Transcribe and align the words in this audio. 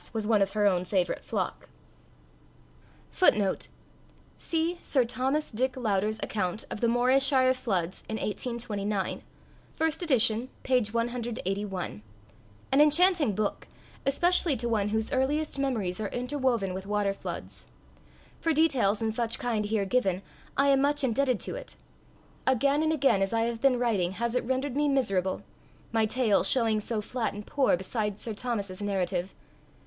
was 0.13 0.25
one 0.25 0.41
of 0.41 0.53
her 0.53 0.65
own 0.65 0.83
favourite 0.83 1.23
flock." 1.23 1.69
See 4.39 4.79
Sir 4.81 5.05
Thomas 5.05 5.51
Dick 5.51 5.77
Lauder's 5.77 6.17
account 6.23 6.65
of 6.71 6.81
the 6.81 6.87
Morayshire 6.87 7.53
Floods 7.53 8.03
in 8.09 8.15
1829 8.15 9.21
(1st 9.79 10.39
Ed., 10.43 10.49
p. 10.63 10.79
181) 10.91 12.01
an 12.71 12.81
enchanting 12.81 13.35
book, 13.35 13.67
especially 14.03 14.57
to 14.57 14.67
one 14.67 14.89
whose 14.89 15.13
earliest 15.13 15.59
memories 15.59 16.01
are 16.01 16.07
interwoven 16.09 16.73
with 16.73 16.87
water 16.87 17.13
floods. 17.13 17.67
For 18.39 18.53
details 18.53 19.03
in 19.03 19.11
such 19.11 19.37
kind 19.37 19.65
here 19.65 19.85
given, 19.85 20.23
I 20.57 20.69
am 20.69 20.81
much 20.81 21.03
indebted 21.03 21.39
to 21.41 21.53
it. 21.55 21.77
Again 22.47 22.81
and 22.81 22.91
again, 22.91 23.21
as 23.21 23.33
I 23.33 23.41
have 23.41 23.61
been 23.61 23.77
writing, 23.77 24.13
has 24.13 24.33
it 24.33 24.45
rendered 24.45 24.75
me 24.75 24.89
miserable 24.89 25.43
my 25.91 26.07
tale 26.07 26.43
showing 26.43 26.79
so 26.79 27.01
flat 27.01 27.35
and 27.35 27.45
poor 27.45 27.77
beside 27.77 28.19
Sir 28.19 28.33
Thomas's 28.33 28.81
narrative. 28.81 29.35